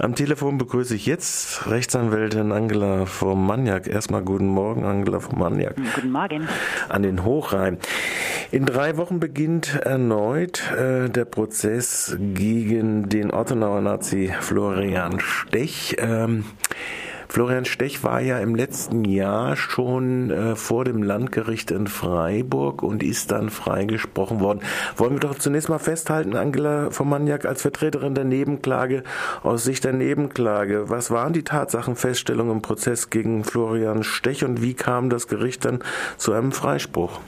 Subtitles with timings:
[0.00, 3.86] Am Telefon begrüße ich jetzt Rechtsanwältin Angela vom Maniak.
[3.86, 5.76] Erstmal guten Morgen, Angela vom Maniak.
[5.94, 6.48] Guten Morgen.
[6.88, 7.78] An den Hochrhein.
[8.50, 15.94] In drei Wochen beginnt erneut äh, der Prozess gegen den Ortenauer Nazi Florian Stech.
[15.98, 16.44] Ähm,
[17.32, 23.02] Florian Stech war ja im letzten Jahr schon äh, vor dem Landgericht in Freiburg und
[23.02, 24.60] ist dann freigesprochen worden.
[24.98, 29.02] Wollen wir doch zunächst mal festhalten, Angela von Maniak als Vertreterin der Nebenklage
[29.42, 30.90] aus Sicht der Nebenklage.
[30.90, 35.82] Was waren die Tatsachenfeststellungen im Prozess gegen Florian Stech und wie kam das Gericht dann
[36.18, 37.18] zu einem Freispruch?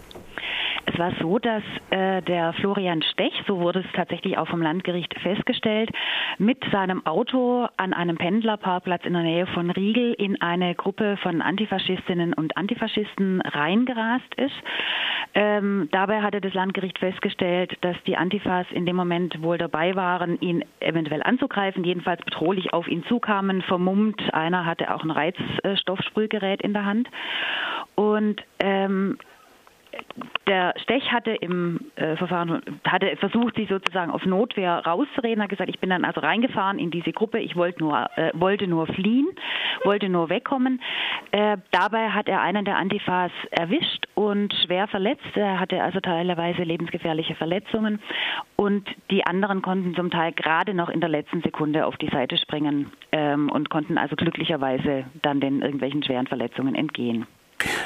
[0.87, 5.15] Es war so, dass äh, der Florian Stech, so wurde es tatsächlich auch vom Landgericht
[5.21, 5.91] festgestellt,
[6.39, 11.41] mit seinem Auto an einem Pendlerparkplatz in der Nähe von Riegel in eine Gruppe von
[11.43, 14.55] Antifaschistinnen und Antifaschisten reingerast ist.
[15.35, 20.41] Ähm, dabei hatte das Landgericht festgestellt, dass die Antifas in dem Moment wohl dabei waren,
[20.41, 24.23] ihn eventuell anzugreifen, jedenfalls bedrohlich auf ihn zukamen, vermummt.
[24.33, 27.09] Einer hatte auch ein Reizstoffsprühgerät in der Hand.
[27.97, 29.19] Und ähm,
[30.47, 35.71] der Stech hatte im äh, Verfahren hatte versucht, sich sozusagen auf Notwehr rauszureden, hat gesagt,
[35.71, 39.29] ich bin dann also reingefahren in diese Gruppe, ich wollte nur äh, wollte nur fliehen,
[39.85, 40.81] wollte nur wegkommen.
[41.33, 45.25] Äh, dabei hat er einen der Antifas erwischt und schwer verletzt.
[45.35, 48.01] Er hatte also teilweise lebensgefährliche Verletzungen
[48.57, 52.37] und die anderen konnten zum Teil gerade noch in der letzten Sekunde auf die Seite
[52.37, 57.27] springen ähm, und konnten also glücklicherweise dann den irgendwelchen schweren Verletzungen entgehen.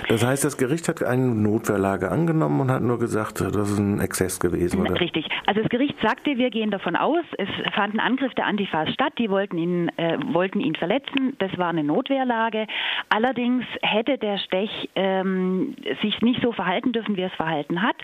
[0.08, 4.00] Das heißt, das Gericht hat eine Notwehrlage angenommen und hat nur gesagt, das ist ein
[4.00, 5.00] Exzess gewesen, oder?
[5.00, 5.28] Richtig.
[5.46, 9.12] Also das Gericht sagte, wir gehen davon aus, es fand ein Angriff der Antifas statt,
[9.18, 12.66] die wollten ihn, äh, wollten ihn verletzen, das war eine Notwehrlage.
[13.08, 17.96] Allerdings hätte der Stech ähm, sich nicht so verhalten dürfen, wie er es verhalten hat.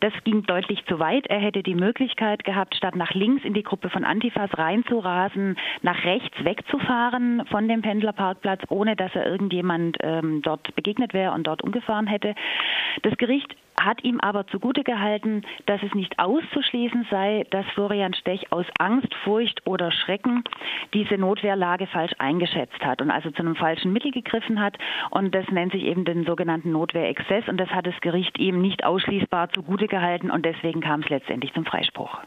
[0.00, 1.26] Das ging deutlich zu weit.
[1.26, 6.04] Er hätte die Möglichkeit gehabt, statt nach links in die Gruppe von Antifas reinzurasen, nach
[6.04, 11.62] rechts wegzufahren von dem Pendlerparkplatz, ohne dass er irgendjemand ähm, dort begegnet wäre und dort
[11.62, 12.34] umgefahren hätte.
[13.02, 18.52] Das Gericht hat ihm aber zugute gehalten, dass es nicht auszuschließen sei, dass Florian Stech
[18.52, 20.44] aus Angst, Furcht oder Schrecken
[20.94, 24.76] diese Notwehrlage falsch eingeschätzt hat und also zu einem falschen Mittel gegriffen hat.
[25.10, 27.48] Und das nennt sich eben den sogenannten Notwehrexzess.
[27.48, 31.52] Und das hat das Gericht ihm nicht ausschließbar zugute gehalten und deswegen kam es letztendlich
[31.54, 32.18] zum Freispruch.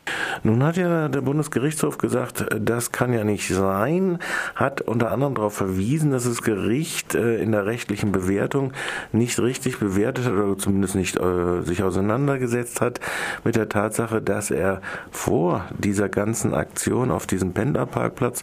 [0.44, 4.20] Nun hat ja der Bundesgerichtshof gesagt, das kann ja nicht sein,
[4.56, 8.74] hat unter anderem darauf verwiesen, dass das Gericht äh, in der rechtlichen Bewertung
[9.12, 13.00] nicht richtig bewertet hat oder zumindest nicht äh, sich auseinandergesetzt hat
[13.44, 14.82] mit der Tatsache, dass er
[15.12, 18.42] vor dieser ganzen Aktion auf diesem Pendlerparkplatz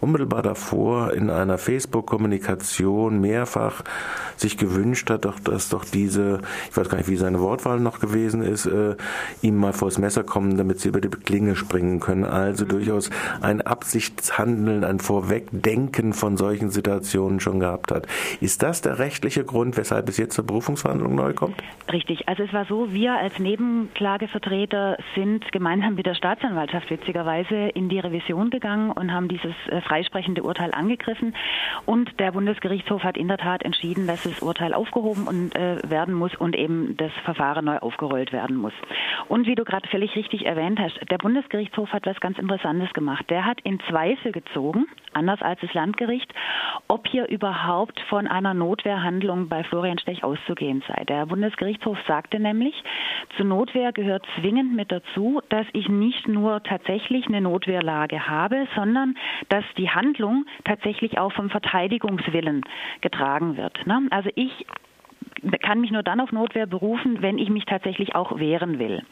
[0.00, 3.82] unmittelbar davor in einer Facebook-Kommunikation mehrfach
[4.36, 6.40] sich gewünscht hat, doch, dass doch diese,
[6.70, 8.96] ich weiß gar nicht, wie seine Wortwahl noch gewesen ist, äh,
[9.42, 12.24] ihm mal vors Messer kommen, damit sie über die Klinge springen können.
[12.24, 13.10] Also durchaus
[13.40, 18.06] ein Absichtshandeln, ein Vorwegdenken von solchen Situationen schon gehabt hat.
[18.40, 21.56] Ist das der rechtliche Grund, weshalb es jetzt zur Berufungsverhandlung neu kommt?
[21.90, 22.28] Richtig.
[22.34, 28.00] Also es war so, wir als Nebenklagevertreter sind gemeinsam mit der Staatsanwaltschaft witzigerweise in die
[28.00, 31.36] Revision gegangen und haben dieses äh, freisprechende Urteil angegriffen.
[31.86, 36.12] Und der Bundesgerichtshof hat in der Tat entschieden, dass das Urteil aufgehoben und, äh, werden
[36.12, 38.72] muss und eben das Verfahren neu aufgerollt werden muss.
[39.28, 43.30] Und wie du gerade völlig richtig erwähnt hast, der Bundesgerichtshof hat was ganz Interessantes gemacht.
[43.30, 46.34] Der hat in Zweifel gezogen, anders als das Landgericht,
[46.88, 51.04] ob hier überhaupt von einer Notwehrhandlung bei Florian Stech auszugehen sei.
[51.04, 52.74] Der Bundesgerichtshof sagte nämlich,
[53.36, 59.14] zur Notwehr gehört zwingend mit dazu, dass ich nicht nur tatsächlich eine Notwehrlage habe, sondern
[59.50, 62.62] dass die Handlung tatsächlich auch vom Verteidigungswillen
[63.02, 63.86] getragen wird.
[63.86, 64.06] Ne?
[64.10, 64.66] Also ich
[65.60, 69.02] kann mich nur dann auf Notwehr berufen, wenn ich mich tatsächlich auch wehren will.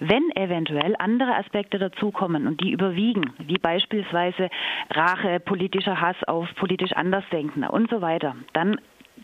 [0.00, 4.50] Wenn eventuell andere Aspekte dazukommen und die überwiegen, wie beispielsweise
[4.90, 8.78] Rache, politischer Hass auf politisch Andersdenkende und so weiter, dann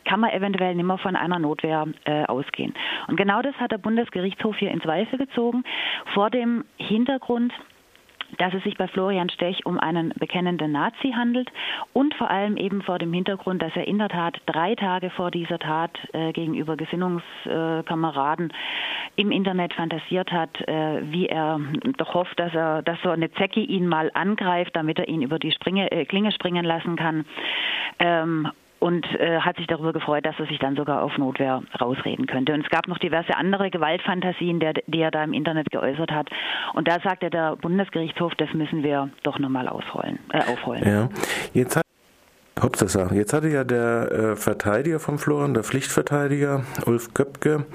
[0.04, 2.74] kann man eventuell nicht mehr von einer Notwehr äh, ausgehen.
[3.08, 5.64] Und genau das hat der Bundesgerichtshof hier in Zweifel gezogen,
[6.12, 7.52] vor dem Hintergrund,
[8.38, 11.50] dass es sich bei Florian Stech um einen bekennenden Nazi handelt
[11.92, 15.30] und vor allem eben vor dem Hintergrund, dass er in der Tat drei Tage vor
[15.30, 18.54] dieser Tat äh, gegenüber Gesinnungskameraden äh,
[19.16, 21.60] im Internet fantasiert hat, äh, wie er
[21.98, 25.38] doch hofft, dass er, dass so eine Zecke ihn mal angreift, damit er ihn über
[25.38, 27.24] die Springe, äh, Klinge springen lassen kann.
[27.98, 28.48] Ähm,
[28.84, 32.52] und äh, hat sich darüber gefreut, dass er sich dann sogar auf Notwehr rausreden könnte.
[32.52, 36.28] Und es gab noch diverse andere Gewaltfantasien, der, die er da im Internet geäußert hat.
[36.74, 40.86] Und da sagte der Bundesgerichtshof, das müssen wir doch nochmal ausrollen, äh, aufrollen.
[40.86, 41.08] Ja.
[41.54, 41.83] Jetzt
[42.64, 47.66] Hauptsache, jetzt hatte ja der äh, Verteidiger von Florian, der Pflichtverteidiger Ulf Köpke,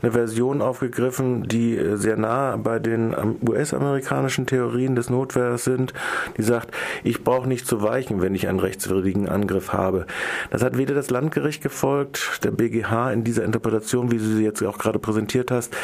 [0.00, 3.12] eine Version aufgegriffen, die äh, sehr nah bei den
[3.44, 5.94] US-amerikanischen Theorien des Notwehrs sind,
[6.36, 6.70] die sagt,
[7.02, 10.06] ich brauche nicht zu weichen, wenn ich einen rechtswidrigen Angriff habe.
[10.50, 14.62] Das hat weder das Landgericht gefolgt, der BGH in dieser Interpretation, wie du sie jetzt
[14.62, 15.76] auch gerade präsentiert hast,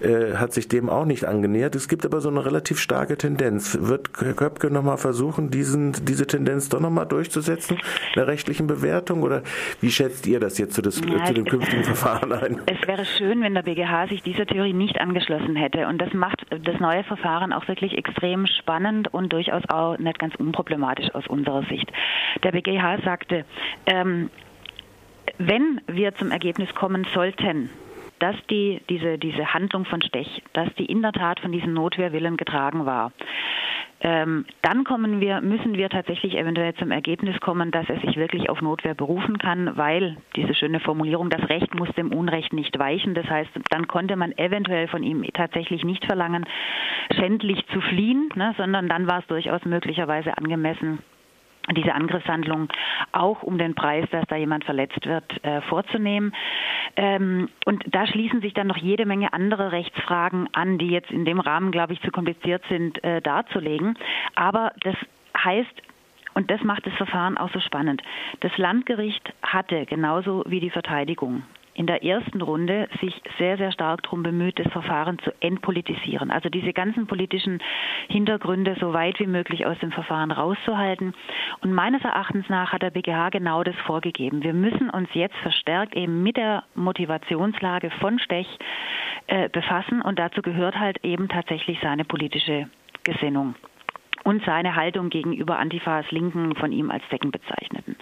[0.00, 1.76] äh, hat sich dem auch nicht angenähert.
[1.76, 3.78] Es gibt aber so eine relativ starke Tendenz.
[3.80, 7.78] Wird Köpke nochmal versuchen, diesen, diese Tendenz doch nochmal durchzusetzen?
[8.14, 9.42] Der rechtlichen Bewertung oder
[9.80, 12.60] wie schätzt ihr das jetzt zu, das, ja, zu dem künftigen Verfahren ein?
[12.66, 16.46] Es wäre schön, wenn der BGH sich dieser Theorie nicht angeschlossen hätte und das macht
[16.50, 21.62] das neue Verfahren auch wirklich extrem spannend und durchaus auch nicht ganz unproblematisch aus unserer
[21.64, 21.90] Sicht.
[22.42, 23.44] Der BGH sagte,
[23.86, 24.30] ähm,
[25.38, 27.70] wenn wir zum Ergebnis kommen sollten,
[28.18, 32.36] dass die, diese, diese Handlung von Stech, dass die in der Tat von diesem Notwehrwillen
[32.36, 33.12] getragen war,
[34.00, 38.48] ähm, dann kommen wir, müssen wir tatsächlich eventuell zum Ergebnis kommen, dass er sich wirklich
[38.48, 43.14] auf Notwehr berufen kann, weil diese schöne Formulierung, das Recht muss dem Unrecht nicht weichen.
[43.14, 46.46] Das heißt, dann konnte man eventuell von ihm tatsächlich nicht verlangen,
[47.16, 51.00] schändlich zu fliehen, ne, sondern dann war es durchaus möglicherweise angemessen,
[51.72, 52.68] diese Angriffshandlung
[53.12, 56.34] auch um den Preis, dass da jemand verletzt wird, äh, vorzunehmen.
[56.96, 61.24] Ähm, und da schließen sich dann noch jede Menge andere Rechtsfragen an, die jetzt in
[61.24, 63.96] dem Rahmen, glaube ich, zu kompliziert sind äh, darzulegen.
[64.34, 64.96] Aber das
[65.36, 65.82] heißt,
[66.34, 68.02] und das macht das Verfahren auch so spannend.
[68.40, 71.42] Das Landgericht hatte genauso wie die Verteidigung
[71.78, 76.32] in der ersten Runde sich sehr, sehr stark darum bemüht, das Verfahren zu entpolitisieren.
[76.32, 77.60] Also diese ganzen politischen
[78.08, 81.14] Hintergründe so weit wie möglich aus dem Verfahren rauszuhalten.
[81.60, 84.42] Und meines Erachtens nach hat der BGH genau das vorgegeben.
[84.42, 88.48] Wir müssen uns jetzt verstärkt eben mit der Motivationslage von Stech
[89.28, 92.68] äh, befassen und dazu gehört halt eben tatsächlich seine politische
[93.04, 93.54] Gesinnung
[94.24, 97.94] und seine Haltung gegenüber Antifas Linken von ihm als Decken bezeichneten.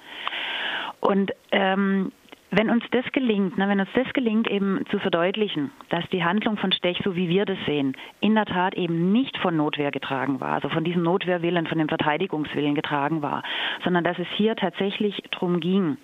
[1.00, 2.10] Und ähm,
[2.50, 6.56] wenn uns das gelingt, ne, wenn uns das gelingt, eben zu verdeutlichen, dass die Handlung
[6.56, 10.40] von Stech, so wie wir das sehen, in der Tat eben nicht von Notwehr getragen
[10.40, 13.42] war, also von diesem Notwehrwillen, von dem Verteidigungswillen getragen war,
[13.84, 15.96] sondern dass es hier tatsächlich darum ging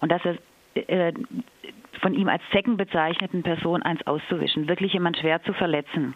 [0.00, 0.36] und dass er
[0.88, 1.12] äh,
[2.00, 6.14] von ihm als Zecken bezeichneten Person eins auszuwischen, wirklich jemand schwer zu verletzen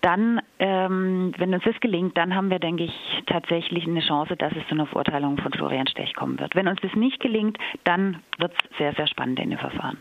[0.00, 2.92] dann, ähm, wenn uns das gelingt, dann haben wir, denke ich,
[3.26, 6.54] tatsächlich eine Chance, dass es zu einer Verurteilung von Florian Stech kommen wird.
[6.54, 9.98] Wenn uns das nicht gelingt, dann wird es sehr, sehr spannend in dem Verfahren.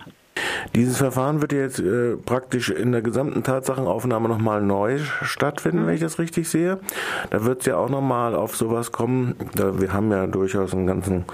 [0.76, 6.02] Dieses Verfahren wird jetzt äh, praktisch in der gesamten Tatsachenaufnahme nochmal neu stattfinden, wenn ich
[6.02, 6.80] das richtig sehe.
[7.30, 9.36] Da wird es ja auch nochmal auf sowas kommen.
[9.56, 11.26] Da, wir haben ja durchaus einen ganzen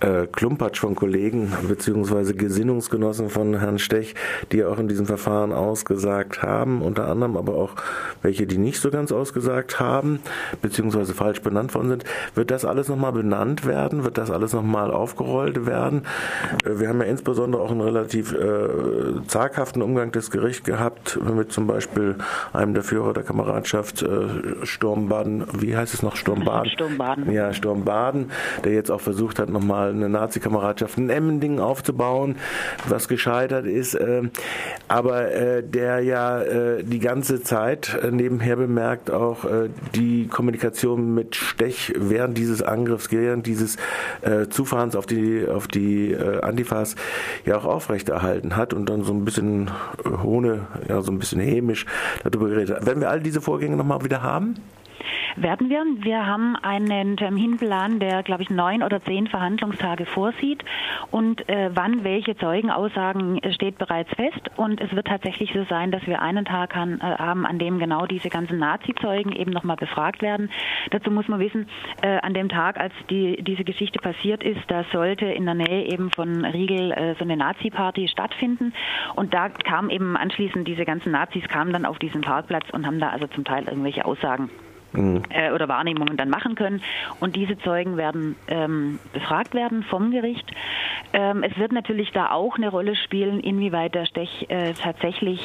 [0.00, 4.14] äh, Klumpatsch von Kollegen beziehungsweise Gesinnungsgenossen von Herrn Stech,
[4.52, 7.74] die auch in diesem Verfahren ausgesagt haben, unter anderem aber auch
[8.22, 10.20] welche, die nicht so ganz ausgesagt haben,
[10.62, 12.04] beziehungsweise falsch benannt worden sind.
[12.34, 14.04] Wird das alles nochmal benannt werden?
[14.04, 16.02] Wird das alles nochmal aufgerollt werden?
[16.64, 21.52] Äh, wir haben ja insbesondere auch einen relativ äh, zaghaften Umgang des Gerichts gehabt, mit
[21.52, 22.16] zum Beispiel
[22.52, 26.16] einem der Führer der Kameradschaft äh, Sturmbaden, wie heißt es noch?
[26.16, 26.70] Sturmbaden?
[26.70, 27.30] Sturmbaden.
[27.32, 28.30] Ja, Sturmbaden,
[28.64, 32.36] der jetzt auch versucht hat, nochmal eine Nazi-Kameradschaft in Emmendingen aufzubauen,
[32.88, 34.22] was gescheitert ist, äh,
[34.88, 39.44] aber äh, der ja äh, die ganze Zeit nebenher bemerkt auch
[39.94, 43.76] die Kommunikation mit Stech während dieses Angriffs, während dieses
[44.50, 46.96] Zufahrens auf die auf die Antifas
[47.44, 49.70] ja auch aufrechterhalten hat und dann so ein bisschen
[50.24, 51.86] ohne, ja so ein bisschen hämisch
[52.24, 52.86] darüber geredet hat.
[52.86, 54.54] Werden wir all diese Vorgänge nochmal wieder haben?
[55.36, 55.84] Werden wir.
[55.98, 60.64] Wir haben einen Terminplan, der, glaube ich, neun oder zehn Verhandlungstage vorsieht.
[61.10, 64.50] Und äh, wann welche Zeugenaussagen äh, steht bereits fest.
[64.56, 67.78] Und es wird tatsächlich so sein, dass wir einen Tag an, äh, haben, an dem
[67.78, 70.50] genau diese ganzen Nazi-Zeugen eben nochmal befragt werden.
[70.90, 71.68] Dazu muss man wissen,
[72.02, 75.86] äh, an dem Tag, als die, diese Geschichte passiert ist, da sollte in der Nähe
[75.86, 78.72] eben von Riegel äh, so eine Nazi-Party stattfinden.
[79.14, 83.00] Und da kam eben anschließend diese ganzen Nazis kamen dann auf diesen Parkplatz und haben
[83.00, 84.50] da also zum Teil irgendwelche Aussagen
[84.92, 85.22] mhm.
[85.30, 86.82] äh, oder Wahrnehmungen dann machen können.
[87.20, 90.50] Und diese Zeugen werden ähm, befragt werden vom Gericht.
[91.12, 95.40] Ähm, es wird natürlich da auch eine Rolle spielen, inwieweit der Stech äh, tatsächlich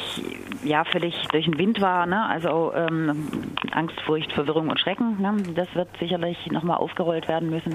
[0.62, 2.06] ja völlig durch den Wind war.
[2.06, 2.26] Ne?
[2.26, 3.28] Also ähm,
[3.72, 5.20] Angst, Furcht, Verwirrung und Schrecken.
[5.20, 5.36] Ne?
[5.54, 7.74] Das wird sicherlich nochmal aufgerollt werden müssen.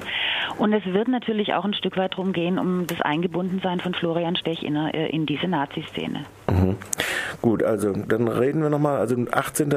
[0.58, 4.36] Und es wird natürlich auch ein Stück weit darum gehen, um das Eingebundensein von Florian
[4.36, 6.26] Stech in, äh, in diese Nazi-Szene.
[6.50, 6.78] Mhm.
[7.42, 8.98] Gut, also dann reden wir nochmal.
[8.98, 9.74] Also 18.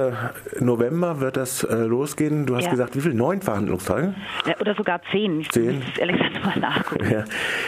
[0.61, 2.45] November wird das äh, losgehen.
[2.47, 2.71] Du hast Ja.
[2.71, 3.14] gesagt, wie viel?
[3.14, 4.14] Neun Verhandlungstage?
[4.47, 5.40] Ja, Oder sogar zehn.
[5.40, 5.76] Ich Zehn.
[5.78, 7.11] muss ehrlich gesagt mal nachgucken.
[7.11, 7.25] Ja.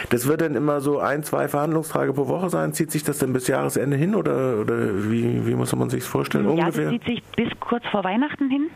[0.09, 2.73] Das wird dann immer so ein, zwei Verhandlungstage pro Woche sein.
[2.73, 4.75] Zieht sich das dann bis Jahresende hin oder, oder
[5.09, 6.45] wie, wie muss man sich vorstellen?
[6.45, 6.85] Ja, Ungefähr?
[6.85, 8.67] das zieht sich bis kurz vor Weihnachten hin.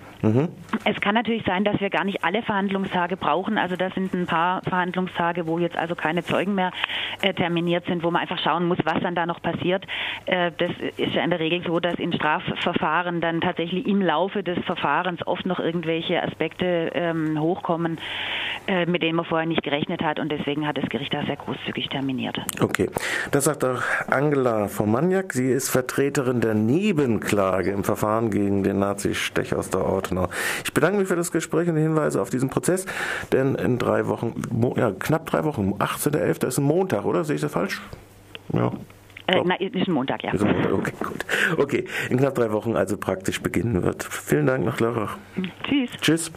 [0.83, 3.57] Es kann natürlich sein, dass wir gar nicht alle Verhandlungstage brauchen.
[3.57, 6.71] Also das sind ein paar Verhandlungstage, wo jetzt also keine Zeugen mehr
[7.21, 9.85] äh, terminiert sind, wo man einfach schauen muss, was dann da noch passiert.
[10.25, 14.43] Äh, das ist ja in der Regel so, dass in Strafverfahren dann tatsächlich im Laufe
[14.43, 17.99] des Verfahrens oft noch irgendwelche Aspekte ähm, hochkommen,
[18.67, 20.19] äh, mit denen man vorher nicht gerechnet hat.
[20.19, 22.39] Und deswegen hat das Gericht da sehr großzügig terminiert.
[22.59, 22.89] Okay,
[23.31, 25.33] das sagt auch Angela von Maniak.
[25.33, 30.27] Sie ist Vertreterin der Nebenklage im Verfahren gegen den Nazi-Stech aus der Ortenau.
[30.63, 32.85] Ich bedanke mich für das Gespräch und die Hinweise auf diesen Prozess,
[33.31, 34.33] denn in drei Wochen,
[34.75, 36.47] ja, knapp drei Wochen, 18.11.
[36.47, 37.23] ist ein Montag, oder?
[37.23, 37.81] Sehe ich das falsch?
[38.53, 38.71] Ja.
[39.29, 40.31] Äh, ist ein Montag, ja.
[40.33, 41.25] Montag, okay, gut.
[41.57, 44.03] Okay, in knapp drei Wochen also praktisch beginnen wird.
[44.03, 45.17] Vielen Dank nach Lörrach.
[45.63, 45.91] Tschüss.
[46.01, 46.31] Tschüss.